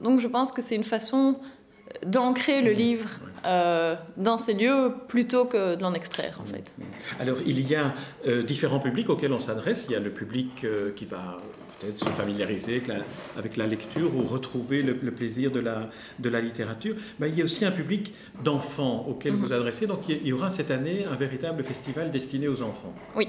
Donc 0.00 0.20
je 0.20 0.28
pense 0.28 0.52
que 0.52 0.62
c'est 0.62 0.76
une 0.76 0.84
façon 0.84 1.36
d'ancrer 2.06 2.62
le 2.62 2.72
livre 2.72 3.08
euh, 3.46 3.94
dans 4.16 4.36
ces 4.36 4.54
lieux 4.54 4.92
plutôt 5.06 5.44
que 5.44 5.74
de 5.74 5.82
l'en 5.82 5.92
extraire 5.92 6.38
en 6.40 6.46
fait. 6.46 6.74
Alors 7.20 7.38
il 7.44 7.60
y 7.68 7.74
a 7.74 7.94
euh, 8.26 8.42
différents 8.42 8.80
publics 8.80 9.10
auxquels 9.10 9.32
on 9.32 9.40
s'adresse. 9.40 9.86
Il 9.88 9.92
y 9.92 9.96
a 9.96 10.00
le 10.00 10.10
public 10.10 10.64
euh, 10.64 10.92
qui 10.92 11.04
va 11.04 11.38
peut-être 11.78 11.98
se 11.98 12.06
familiariser 12.06 12.82
avec 13.36 13.56
la, 13.56 13.66
lecture 13.66 14.16
ou 14.16 14.22
retrouver 14.22 14.80
le, 14.82 14.94
plaisir 15.10 15.50
de 15.50 15.60
la, 15.60 15.90
de 16.18 16.28
la 16.30 16.40
littérature. 16.40 16.94
Mais 17.18 17.28
il 17.28 17.36
y 17.36 17.42
a 17.42 17.44
aussi 17.44 17.64
un 17.64 17.70
public 17.70 18.14
d'enfants 18.42 19.04
auquel 19.08 19.34
vous 19.34 19.48
mhm. 19.48 19.52
adressez. 19.52 19.86
Donc 19.86 20.08
il 20.08 20.26
y 20.26 20.32
aura 20.32 20.48
cette 20.48 20.70
année 20.70 21.04
un 21.04 21.16
véritable 21.16 21.62
festival 21.64 22.10
destiné 22.10 22.48
aux 22.48 22.62
enfants. 22.62 22.94
Oui, 23.16 23.28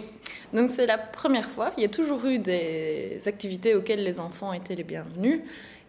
donc 0.54 0.70
c'est 0.70 0.88
la 0.88 0.98
première 0.98 1.50
fois. 1.50 1.74
Il 1.78 1.82
y 1.82 1.86
a 1.86 1.90
toujours 1.90 2.26
eu 2.26 2.40
des 2.40 3.20
activités 3.26 3.76
auxquelles 3.76 4.04
les 4.04 4.20
enfants 4.20 4.54
étaient 4.54 4.76
les 4.76 4.84
bienvenus. 4.84 5.42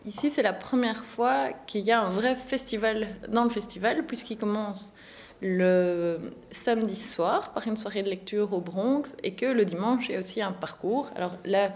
Ici, 0.06 0.30
c'est 0.30 0.42
la 0.42 0.52
première 0.52 1.04
fois 1.04 1.48
qu'il 1.66 1.84
y 1.84 1.90
a 1.90 2.00
un 2.00 2.08
vrai 2.08 2.36
festival 2.36 3.08
dans 3.28 3.42
le 3.42 3.50
festival, 3.50 4.06
puisqu'il 4.06 4.38
commence 4.38 4.94
le 5.42 6.30
samedi 6.52 6.94
soir 6.94 7.52
par 7.52 7.66
une 7.66 7.76
soirée 7.76 8.04
de 8.04 8.08
lecture 8.08 8.52
au 8.52 8.60
Bronx 8.60 9.16
et 9.24 9.34
que 9.34 9.46
le 9.46 9.64
dimanche, 9.64 10.08
il 10.08 10.12
y 10.12 10.16
a 10.16 10.20
aussi 10.20 10.40
un 10.40 10.52
parcours. 10.52 11.10
Alors 11.16 11.32
là, 11.44 11.72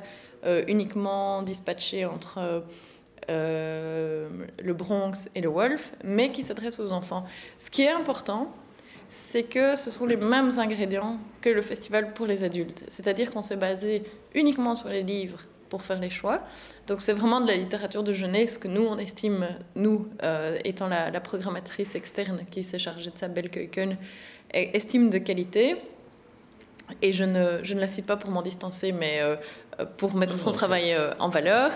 euh, 0.46 0.62
uniquement 0.68 1.42
dispatché 1.42 2.06
entre 2.06 2.64
euh, 3.30 4.28
le 4.62 4.74
Bronx 4.74 5.28
et 5.34 5.40
le 5.40 5.48
Wolf, 5.48 5.92
mais 6.04 6.30
qui 6.30 6.44
s'adresse 6.44 6.78
aux 6.78 6.92
enfants. 6.92 7.24
Ce 7.58 7.68
qui 7.68 7.82
est 7.82 7.90
important, 7.90 8.54
c'est 9.08 9.42
que 9.42 9.74
ce 9.74 9.90
sont 9.90 10.06
les 10.06 10.16
mêmes 10.16 10.50
ingrédients 10.56 11.18
que 11.40 11.48
le 11.48 11.62
festival 11.62 12.12
pour 12.12 12.26
les 12.26 12.44
adultes. 12.44 12.84
C'est-à-dire 12.86 13.28
qu'on 13.30 13.42
s'est 13.42 13.56
basé 13.56 14.04
uniquement 14.34 14.76
sur 14.76 14.88
les 14.88 15.02
livres 15.02 15.40
pour 15.70 15.82
faire 15.82 15.98
les 15.98 16.10
choix. 16.10 16.42
Donc 16.86 17.00
c'est 17.00 17.14
vraiment 17.14 17.40
de 17.40 17.48
la 17.48 17.56
littérature 17.56 18.02
de 18.02 18.12
jeunesse 18.12 18.58
que 18.58 18.68
nous, 18.68 18.82
on 18.82 18.98
estime, 18.98 19.46
nous, 19.76 20.08
euh, 20.22 20.58
étant 20.64 20.88
la, 20.88 21.20
programmatrice 21.20 21.94
externe 21.94 22.40
qui 22.50 22.62
s'est 22.62 22.78
chargée 22.78 23.10
de 23.10 23.16
ça, 23.16 23.28
Belle 23.28 23.48
Keuken, 23.48 23.96
estime 24.52 25.08
de 25.08 25.18
qualité. 25.18 25.76
Et 27.02 27.12
je 27.12 27.24
ne, 27.24 27.60
je 27.62 27.74
ne 27.74 27.80
la 27.80 27.86
cite 27.86 28.06
pas 28.06 28.16
pour 28.16 28.30
m'en 28.30 28.42
distancer, 28.42 28.90
mais 28.90 29.20
euh, 29.20 29.36
pour 29.96 30.16
mettre 30.16 30.36
son 30.36 30.50
travail 30.50 30.92
euh, 30.92 31.12
en 31.20 31.28
valeur. 31.28 31.70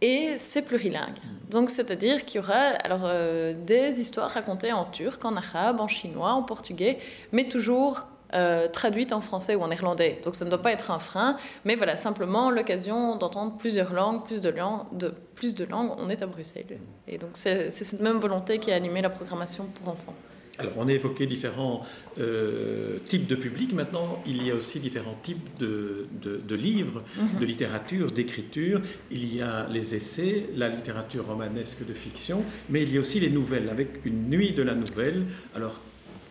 et 0.00 0.34
c'est 0.38 0.62
plurilingue. 0.62 1.18
Donc, 1.50 1.68
c'est-à-dire 1.68 2.24
qu'il 2.24 2.40
y 2.40 2.44
aura 2.44 2.70
alors, 2.84 3.06
des 3.54 4.00
histoires 4.00 4.30
racontées 4.30 4.72
en 4.72 4.86
turc, 4.86 5.22
en 5.26 5.36
arabe, 5.36 5.80
en 5.80 5.88
chinois, 5.88 6.32
en 6.32 6.42
portugais, 6.42 6.98
mais 7.32 7.46
toujours 7.48 8.06
euh, 8.34 8.68
traduite 8.68 9.12
en 9.12 9.20
français 9.20 9.54
ou 9.54 9.62
en 9.62 9.68
néerlandais. 9.68 10.20
Donc 10.24 10.34
ça 10.34 10.44
ne 10.44 10.50
doit 10.50 10.62
pas 10.62 10.72
être 10.72 10.90
un 10.90 10.98
frein, 10.98 11.36
mais 11.64 11.76
voilà, 11.76 11.96
simplement 11.96 12.50
l'occasion 12.50 13.16
d'entendre 13.16 13.56
plusieurs 13.56 13.92
langues, 13.92 14.24
plus 14.24 14.40
de, 14.40 14.50
langues, 14.50 14.84
de, 14.92 15.14
plus 15.34 15.54
de 15.54 15.64
langues. 15.64 15.92
On 15.98 16.08
est 16.08 16.22
à 16.22 16.26
Bruxelles. 16.26 16.78
Et 17.08 17.18
donc 17.18 17.30
c'est 17.34 17.70
cette 17.70 18.00
même 18.00 18.18
volonté 18.18 18.58
qui 18.58 18.72
a 18.72 18.74
animé 18.74 19.02
la 19.02 19.10
programmation 19.10 19.66
pour 19.74 19.88
enfants. 19.88 20.14
Alors, 20.58 20.74
on 20.76 20.86
a 20.86 20.92
évoqué 20.92 21.26
différents 21.26 21.82
euh, 22.18 22.98
types 23.08 23.26
de 23.26 23.34
publics. 23.34 23.72
Maintenant, 23.72 24.22
il 24.26 24.46
y 24.46 24.50
a 24.50 24.54
aussi 24.54 24.80
différents 24.80 25.16
types 25.22 25.48
de, 25.58 26.06
de, 26.20 26.54
livres, 26.54 27.02
mhm. 27.16 27.40
de 27.40 27.46
littérature, 27.46 28.06
d'écriture. 28.08 28.82
Il 29.10 29.34
y 29.34 29.40
a 29.40 29.66
les 29.70 29.94
essais, 29.94 30.46
la 30.54 30.68
littérature 30.68 31.26
romanesque 31.26 31.86
de 31.86 31.94
fiction, 31.94 32.44
mais 32.68 32.82
il 32.82 32.94
y 32.94 32.98
a 32.98 33.00
aussi 33.00 33.18
les 33.18 33.30
nouvelles, 33.30 33.70
avec 33.70 34.04
une 34.04 34.28
nuit 34.28 34.52
de 34.52 34.62
la 34.62 34.74
nouvelle. 34.74 35.24
Alors, 35.56 35.80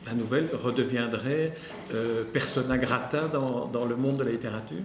la 0.05 0.13
nouvelle 0.13 0.49
redeviendrait 0.53 1.53
euh, 1.93 2.23
persona 2.23 2.77
grata 2.77 3.27
dans, 3.27 3.67
dans, 3.67 3.85
le 3.85 3.95
monde 3.95 4.15
de 4.15 4.23
la 4.23 4.31
littérature? 4.31 4.81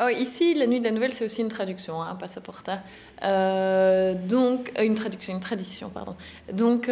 Oh, 0.00 0.08
Ici, 0.08 0.54
La 0.54 0.66
Nuit 0.66 0.78
de 0.80 0.84
la 0.84 0.92
Nouvelle, 0.92 1.12
c'est 1.12 1.24
aussi 1.24 1.40
une 1.40 1.48
traduction, 1.48 2.00
hein, 2.00 2.14
passaporta. 2.14 2.82
Euh, 3.24 4.14
donc, 4.14 4.72
euh, 4.78 4.84
une 4.84 4.94
traduction, 4.94 5.34
une 5.34 5.40
tradition, 5.40 5.88
pardon. 5.88 6.14
Donc, 6.52 6.90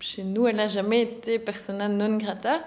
chez 0.00 0.22
nous, 0.22 0.46
elle 0.46 0.56
n'a 0.56 0.66
jamais 0.66 1.02
été 1.02 1.38
persona 1.38 1.88
non 1.88 2.16
grata. 2.18 2.60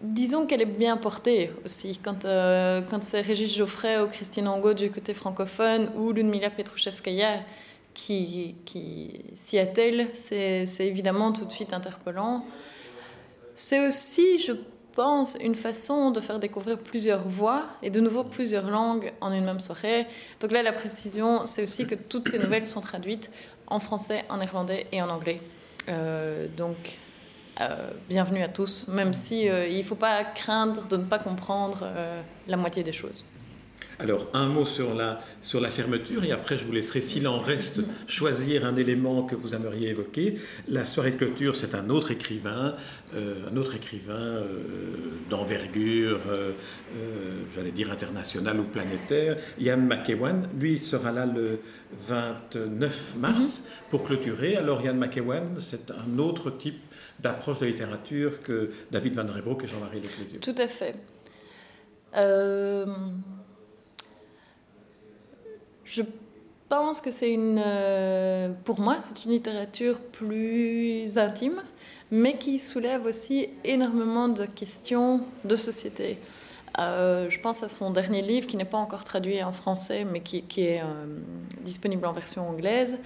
Disons 0.00 0.46
qu'elle 0.46 0.62
est 0.62 0.66
bien 0.66 0.96
portée 0.96 1.50
aussi. 1.64 1.98
Quand, 2.02 2.22
quand 2.22 3.02
c'est 3.02 3.20
Régis 3.20 3.56
Geoffrey 3.56 4.00
ou 4.00 4.06
Christine 4.06 4.46
Angot 4.46 4.74
du 4.74 4.90
côté 4.90 5.12
francophone 5.12 5.90
ou 5.96 6.12
Ludmila 6.12 6.50
Petrouchevskaya 6.50 7.40
qui, 7.98 8.54
qui 8.64 9.10
s'y 9.34 9.58
attelle, 9.58 10.08
c'est 10.14 10.64
évidemment 10.80 11.32
tout 11.32 11.44
de 11.44 11.52
suite 11.52 11.72
interpellant. 11.72 12.46
C'est 13.54 13.84
aussi, 13.84 14.38
je 14.38 14.52
pense, 14.92 15.36
une 15.40 15.56
façon 15.56 16.12
de 16.12 16.20
faire 16.20 16.38
découvrir 16.38 16.78
plusieurs 16.78 17.26
voix 17.26 17.66
et 17.82 17.90
de 17.90 17.98
nouveau 17.98 18.22
plusieurs 18.22 18.70
langues 18.70 19.12
en 19.20 19.32
une 19.32 19.44
même 19.44 19.58
soirée. 19.58 20.06
Donc 20.38 20.52
là, 20.52 20.62
la 20.62 20.72
précision, 20.72 21.44
c'est 21.44 21.64
aussi 21.64 21.88
que 21.88 21.96
toutes 21.96 22.28
ces 22.28 22.38
nouvelles 22.38 22.66
sont 22.66 22.80
traduites 22.80 23.32
en 23.66 23.80
français, 23.80 24.24
en 24.28 24.36
néerlandais 24.36 24.86
et 24.92 25.02
en 25.02 25.08
anglais. 25.08 25.40
Euh, 25.88 26.46
donc, 26.56 26.98
euh, 27.60 27.90
bienvenue 28.08 28.44
à 28.44 28.48
tous, 28.48 28.86
même 28.86 29.12
si 29.12 29.48
euh, 29.48 29.66
il 29.66 29.78
ne 29.78 29.82
faut 29.82 29.96
pas 29.96 30.22
craindre 30.22 30.86
de 30.86 30.96
ne 30.98 31.04
pas 31.04 31.18
comprendre 31.18 31.84
la 32.46 32.56
moitié 32.56 32.84
des 32.84 32.92
choses. 32.92 33.24
Alors, 34.00 34.28
un 34.32 34.46
mot 34.46 34.64
sur 34.64 34.94
la, 34.94 35.20
sur 35.42 35.60
la 35.60 35.70
fermeture, 35.70 36.22
et 36.22 36.30
après 36.30 36.56
je 36.56 36.64
vous 36.64 36.70
laisserai, 36.70 37.00
s'il 37.00 37.26
en 37.26 37.38
reste, 37.38 37.80
choisir 38.06 38.64
un 38.64 38.76
élément 38.76 39.24
que 39.24 39.34
vous 39.34 39.56
aimeriez 39.56 39.88
évoquer. 39.90 40.36
La 40.68 40.86
soirée 40.86 41.10
de 41.10 41.16
clôture, 41.16 41.56
c'est 41.56 41.74
un 41.74 41.90
autre 41.90 42.12
écrivain, 42.12 42.76
euh, 43.14 43.48
un 43.50 43.56
autre 43.56 43.74
écrivain 43.74 44.14
euh, 44.14 44.46
d'envergure, 45.28 46.20
euh, 46.28 46.52
j'allais 47.56 47.72
dire 47.72 47.90
internationale 47.90 48.60
ou 48.60 48.64
planétaire, 48.64 49.36
Yann 49.58 49.84
McEwan. 49.84 50.48
Lui 50.56 50.78
sera 50.78 51.10
là 51.10 51.26
le 51.26 51.58
29 52.06 53.16
mars 53.16 53.64
pour 53.90 54.04
clôturer. 54.04 54.54
Alors, 54.54 54.80
Yann 54.80 54.96
McEwan, 54.96 55.56
c'est 55.58 55.90
un 55.90 56.18
autre 56.20 56.50
type 56.50 56.80
d'approche 57.18 57.58
de 57.58 57.66
littérature 57.66 58.42
que 58.42 58.70
David 58.92 59.14
Van 59.14 59.26
Rebroek 59.26 59.64
et 59.64 59.66
Jean-Marie 59.66 60.00
Leclésieux. 60.00 60.38
Tout 60.38 60.54
à 60.56 60.68
fait. 60.68 60.94
Euh... 62.16 62.86
Je 65.88 66.02
pense 66.68 67.00
que 67.00 67.10
c'est 67.10 67.32
une, 67.32 67.62
euh, 67.64 68.50
pour 68.64 68.78
moi, 68.78 68.98
c'est 69.00 69.24
une 69.24 69.30
littérature 69.30 69.98
plus 70.00 71.16
intime, 71.16 71.62
mais 72.10 72.36
qui 72.36 72.58
soulève 72.58 73.06
aussi 73.06 73.48
énormément 73.64 74.28
de 74.28 74.44
questions 74.44 75.24
de 75.44 75.56
société. 75.56 76.18
Euh, 76.78 77.30
je 77.30 77.40
pense 77.40 77.62
à 77.62 77.68
son 77.68 77.90
dernier 77.90 78.20
livre 78.20 78.46
qui 78.46 78.58
n'est 78.58 78.66
pas 78.66 78.76
encore 78.76 79.02
traduit 79.02 79.42
en 79.42 79.50
français, 79.50 80.04
mais 80.04 80.20
qui, 80.20 80.44
est 80.58 80.82
euh, 80.82 81.06
disponible 81.62 82.04
en 82.04 82.12
version 82.12 82.46
anglaise, 82.46 82.98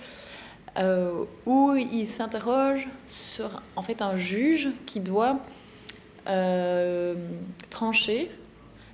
où 1.46 1.74
il 1.76 2.06
s'interroge 2.06 2.88
sur 3.06 3.62
en 3.76 3.82
fait 3.82 4.02
un 4.02 4.16
juge 4.16 4.70
qui 4.86 4.98
doit 4.98 5.38
trancher 7.70 8.30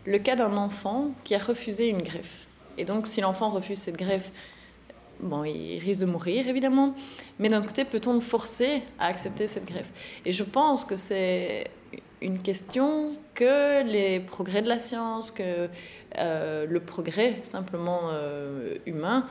le 0.04 0.18
cas 0.18 0.36
d'un 0.36 0.56
enfant 0.56 1.12
qui 1.24 1.34
a 1.34 1.38
refusé 1.38 1.88
une 1.88 2.02
greffe. 2.02 2.47
Et 2.78 2.84
donc, 2.84 3.06
si 3.06 3.20
l'enfant 3.20 3.50
refuse 3.50 3.78
cette 3.78 3.96
greffe, 3.96 4.32
bon, 5.20 5.44
il 5.44 5.78
risque 5.78 6.00
de 6.00 6.06
mourir, 6.06 6.48
évidemment. 6.48 6.94
Mais 7.38 7.48
d'un 7.48 7.60
côté, 7.60 7.84
peut-on 7.84 8.14
le 8.14 8.20
forcer 8.20 8.82
à 8.98 9.06
accepter 9.06 9.46
cette 9.46 9.66
greffe? 9.66 9.92
Et 10.24 10.32
je 10.32 10.44
pense 10.44 10.84
que 10.84 10.96
c'est 10.96 11.64
une 12.20 12.38
question 12.38 13.12
que 13.34 13.84
les 13.84 14.20
progrès 14.20 14.62
de 14.62 14.68
la 14.68 14.78
science, 14.78 15.30
que 15.30 15.68
euh, 16.18 16.66
le 16.66 16.80
progrès 16.80 17.38
simplement 17.42 18.00
euh, 18.12 18.76
humain 18.86 19.26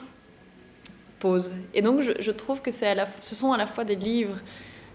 pose. 1.19 1.53
Et 1.73 1.81
donc 1.81 2.01
je, 2.01 2.31
trouve 2.31 2.61
que 2.61 2.85
à 2.85 2.95
la, 2.95 3.05
ce 3.19 3.35
sont 3.35 3.51
à 3.51 3.57
la 3.57 3.67
fois 3.67 3.83
des 3.83 3.95
livres 3.95 4.37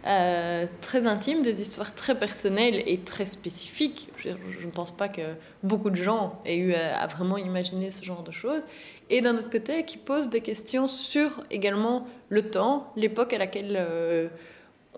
euh, 0.07 0.67
très 0.81 1.07
intimes, 1.07 1.43
des 1.43 1.61
histoires 1.61 1.95
très 1.95 2.19
personnelles 2.19 2.83
et 2.87 2.99
très 3.01 3.27
spécifiques. 3.27 4.11
Je, 4.17 4.31
ne 4.31 4.71
pense 4.71 4.91
pas 4.91 5.09
que 5.09 5.23
beaucoup 5.63 5.91
de 5.91 5.97
gens 5.97 6.41
aient 6.45 6.57
eu 6.57 6.75
à, 6.75 7.07
vraiment 7.07 7.39
imaginer 7.39 7.91
ce 7.91 8.05
genre 8.05 8.23
de 8.23 8.33
choses. 8.33 8.63
Et 9.11 9.21
d'un 9.21 9.37
autre 9.37 9.51
côté, 9.51 9.85
qui 9.85 9.99
posent 9.99 10.29
des 10.29 10.41
questions 10.41 10.87
sur 10.87 11.45
également 11.51 12.07
le 12.29 12.43
temps, 12.43 12.93
l'époque 12.97 13.33
à 13.33 13.39
laquelle 13.39 14.31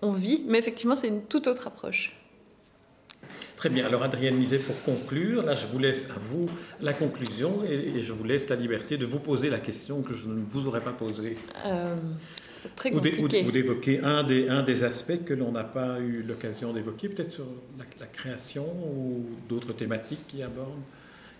on 0.01 0.11
vit. 0.11 0.43
Mais 0.47 0.57
effectivement, 0.57 0.95
c'est 0.95 1.07
une 1.07 1.23
toute 1.23 1.47
autre 1.47 1.67
approche. 1.67 2.15
Très 3.55 3.69
bien. 3.69 3.85
Alors, 3.85 4.03
Adrienne 4.03 4.37
Nizet, 4.37 4.59
pour 4.59 4.81
conclure, 4.83 5.41
là, 5.41 5.55
je 5.55 5.65
vous 5.67 5.79
laisse 5.79 6.09
à 6.09 6.19
vous 6.19 6.49
la 6.81 6.93
conclusion 6.93 7.63
et, 7.63 8.01
je 8.03 8.13
vous 8.13 8.23
laisse 8.23 8.49
la 8.49 8.55
liberté 8.55 8.97
de 8.97 9.05
vous 9.05 9.19
poser 9.19 9.49
la 9.49 9.59
question 9.59 10.01
que 10.01 10.13
je 10.13 10.27
ne 10.27 10.43
vous 10.47 10.67
aurais 10.67 10.81
pas 10.81 10.91
posée. 10.91 11.37
Euh, 11.65 11.95
c'est 12.65 12.75
très 12.75 12.91
compliqué. 12.91 13.43
Ou 13.45 13.51
d'évoquer 13.51 13.99
un 14.01 14.23
des, 14.23 14.49
un 14.49 14.63
des 14.63 14.83
aspects 14.83 15.23
que 15.23 15.33
l'on 15.33 15.51
n'a 15.51 15.63
pas 15.63 15.99
eu 15.99 16.23
l'occasion 16.23 16.73
d'évoquer, 16.73 17.09
peut-être 17.09 17.31
sur 17.31 17.45
la 17.99 18.07
création 18.07 18.65
ou 18.65 19.25
d'autres 19.47 19.73
thématiques 19.73 20.27
qui 20.27 20.43
abordent 20.43 20.83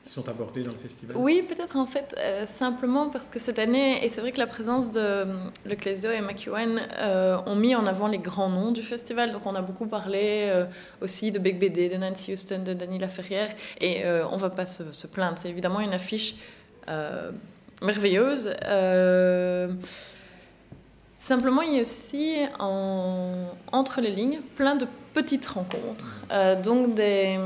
qui 0.06 0.14
sont 0.14 0.30
abordés 0.30 0.62
dans 0.62 0.72
le 0.72 0.78
festival? 0.78 1.18
Oui, 1.18 1.44
peut-être 1.48 1.76
en 1.78 1.88
fait, 1.88 2.16
euh, 2.20 2.46
simplement 2.46 3.10
parce 3.10 3.28
que 3.28 3.40
cette 3.40 3.60
année, 3.60 4.06
et 4.06 4.10
c'est 4.10 4.22
vrai 4.22 4.32
que 4.32 4.38
la 4.38 4.48
présence 4.48 4.92
de 4.92 5.00
euh, 5.00 5.26
Le 5.66 5.76
Clésio 5.76 6.12
et 6.12 6.22
McEwen 6.22 6.80
euh, 7.00 7.38
ont 7.48 7.56
mis 7.56 7.76
en 7.76 7.86
avant 7.88 8.08
les 8.08 8.20
grands 8.20 8.50
noms 8.50 8.72
du 8.72 8.84
festival. 8.84 9.32
Donc 9.32 9.46
on 9.46 9.56
a 9.56 9.62
beaucoup 9.62 9.88
parlé 9.88 10.66
aussi 11.02 11.32
de 11.32 11.40
Big 11.40 11.58
BD, 11.58 11.90
de 11.90 11.96
Nancy 11.96 12.34
Houston, 12.34 12.62
de 12.64 12.74
Dany 12.74 13.00
Laferrière. 13.00 13.50
Et 13.82 14.04
on 14.06 14.36
ne 14.36 14.42
va 14.42 14.50
pas 14.50 14.66
se, 14.66 14.92
se 14.92 15.08
plaindre. 15.08 15.38
C'est 15.38 15.50
évidemment 15.50 15.80
une 15.80 15.94
affiche 15.94 16.36
merveilleuse. 17.82 18.50
Simplement, 21.16 21.62
il 21.62 21.76
y 21.76 21.80
a 21.80 21.82
aussi 21.82 22.36
en, 22.60 23.48
entre 23.72 24.02
les 24.02 24.12
lignes 24.12 24.42
plein 24.56 24.76
de 24.76 24.86
petites 25.14 25.48
rencontres. 25.48 26.20
donc 26.62 26.94
des 26.94 27.38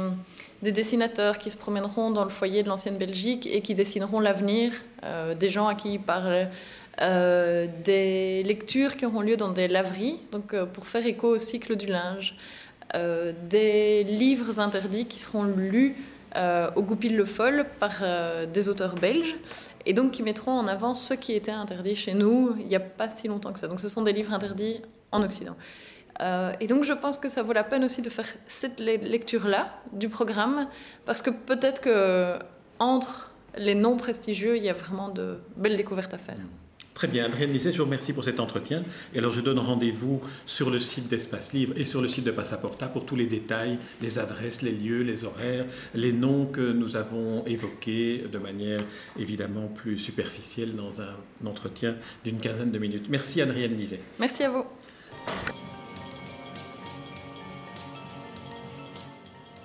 des 0.62 0.72
dessinateurs 0.72 1.38
qui 1.38 1.52
se 1.52 1.58
promèneront 1.58 2.12
dans 2.12 2.24
le 2.24 2.30
foyer 2.30 2.64
de 2.64 2.70
l'ancienne 2.70 2.98
Belgique 2.98 3.48
et 3.52 3.62
qui 3.62 3.76
dessineront 3.76 4.20
l'avenir, 4.20 4.74
euh, 5.04 5.34
des 5.34 5.50
gens 5.50 5.68
à 5.68 5.76
qui 5.76 5.94
ils 5.94 6.00
parlent, 6.00 6.50
euh, 7.02 7.68
des 7.84 8.44
lectures 8.44 8.98
qui 8.98 9.06
auront 9.06 9.22
lieu 9.22 9.38
dans 9.38 9.52
des 9.52 9.68
laveries, 9.68 10.20
donc 10.32 10.54
euh, 10.54 10.66
pour 10.66 10.86
faire 10.88 11.06
écho 11.06 11.30
au 11.30 11.38
cycle 11.38 11.76
du 11.76 11.86
linge, 11.86 12.36
des 13.52 14.04
livres 14.04 14.60
interdits 14.60 15.06
qui 15.06 15.20
seront 15.20 15.44
lus 15.44 15.96
au 16.76 16.82
Goupil 16.82 17.16
Le 17.16 17.24
Foll 17.24 17.68
par 17.80 18.02
des 18.52 18.68
auteurs 18.68 18.96
belges 18.96 19.36
et 19.86 19.94
donc 19.94 20.12
qui 20.12 20.24
mettront 20.24 20.52
en 20.52 20.68
avant 20.68 20.94
ce 20.94 21.14
qui 21.14 21.34
était 21.34 21.52
interdit 21.52 21.96
chez 21.96 22.14
nous 22.14 22.56
il 22.60 22.68
n'y 22.68 22.76
a 22.76 22.80
pas 22.80 23.10
si 23.10 23.28
longtemps 23.28 23.54
que 23.54 23.60
ça. 23.60 23.68
Donc 23.68 23.80
ce 23.80 23.90
sont 23.90 24.02
des 24.02 24.14
livres 24.14 24.34
interdits 24.34 24.82
en 25.12 25.24
Occident. 25.24 25.56
Euh, 26.22 26.52
et 26.60 26.68
donc 26.68 26.84
je 26.84 26.94
pense 26.94 27.18
que 27.18 27.30
ça 27.30 27.44
vaut 27.44 27.54
la 27.54 27.64
peine 27.64 27.84
aussi 27.84 28.02
de 28.02 28.10
faire 28.10 28.26
cette 28.48 28.80
lecture-là 28.80 29.74
du 29.94 30.10
programme, 30.10 30.68
parce 31.06 31.22
que 31.22 31.30
peut-être 31.30 31.82
que 31.82 32.38
entre 32.80 33.32
les 33.58 33.76
non 33.76 33.98
prestigieux, 33.98 34.58
il 34.58 34.64
y 34.64 34.70
a 34.70 34.74
vraiment 34.74 35.10
de 35.10 35.40
belles 35.56 35.78
découvertes 35.78 36.14
à 36.14 36.18
faire. 36.18 36.38
Très 37.00 37.08
bien, 37.08 37.24
Adrienne 37.24 37.54
Lisset, 37.54 37.72
je 37.72 37.78
vous 37.78 37.86
remercie 37.86 38.12
pour 38.12 38.26
cet 38.26 38.42
entretien. 38.42 38.84
Et 39.14 39.20
alors 39.20 39.32
je 39.32 39.40
donne 39.40 39.58
rendez-vous 39.58 40.20
sur 40.46 40.70
le 40.70 40.82
site 40.82 41.08
d'Espace 41.08 41.54
Livre 41.54 41.72
et 41.78 41.86
sur 41.86 42.02
le 42.02 42.10
site 42.10 42.26
de 42.26 42.32
Passaporta 42.32 42.88
pour 42.88 43.06
tous 43.06 43.16
les 43.16 43.26
détails, 43.26 43.80
les 44.02 44.20
adresses, 44.20 44.64
les 44.64 44.74
lieux, 44.74 45.02
les 45.02 45.24
horaires, 45.24 45.66
les 45.96 46.12
noms 46.12 46.46
que 46.46 46.74
nous 46.74 46.98
avons 46.98 47.46
évoqués 47.46 48.26
de 48.30 48.38
manière 48.38 48.82
évidemment 49.18 49.70
plus 49.70 49.98
superficielle 49.98 50.76
dans 50.76 51.02
un 51.02 51.16
entretien 51.46 51.96
d'une 52.26 52.42
quinzaine 52.42 52.72
de 52.72 52.80
minutes. 52.80 53.06
Merci 53.08 53.42
Adrienne 53.42 53.78
Lisset. 53.78 54.02
Merci 54.20 54.44
à 54.44 54.50
vous. 54.50 54.66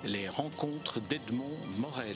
les 0.07 0.29
rencontres 0.29 1.01
d'Edmond 1.09 1.57
Morel. 1.79 2.15